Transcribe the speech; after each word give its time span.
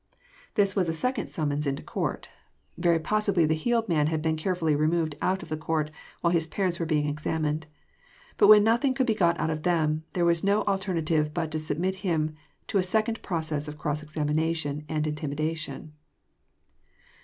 ^ 0.51 0.53
This 0.55 0.75
was 0.75 0.89
a 0.89 0.93
second 0.93 1.29
summons 1.29 1.67
158 1.67 1.85
EXFOSITOST 1.85 1.93
THOUGHTS. 1.93 2.25
t 2.25 2.33
into 2.33 2.33
coart. 2.79 2.81
Very 2.83 2.97
possibly 2.99 3.45
the 3.45 3.53
healed 3.53 3.87
man 3.87 4.07
had 4.07 4.23
been 4.23 4.35
careftilly 4.35 4.75
removed 4.75 5.13
ont 5.21 5.43
of 5.43 5.59
court, 5.59 5.91
while 6.21 6.33
his 6.33 6.47
parents 6.47 6.79
were 6.79 6.87
being 6.87 7.07
examined. 7.07 7.67
Bat 8.39 8.49
when 8.49 8.63
nothing 8.63 8.95
could 8.95 9.05
be 9.05 9.13
got 9.13 9.39
out 9.39 9.51
of 9.51 9.61
them, 9.61 10.03
there 10.13 10.25
was 10.25 10.43
no 10.43 10.63
al 10.65 10.79
ternative 10.79 11.31
but 11.35 11.51
to 11.51 11.59
submit 11.59 11.97
him 12.01 12.33
to 12.65 12.79
a 12.79 12.81
second 12.81 13.21
process 13.21 13.67
of 13.67 13.77
cross 13.77 14.03
exami 14.03 14.33
nation 14.33 14.85
and 14.89 15.05
intimidation. 15.05 15.93